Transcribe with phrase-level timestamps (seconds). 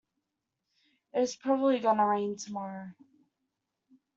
[1.13, 2.93] It is probably going to rain tomorrow.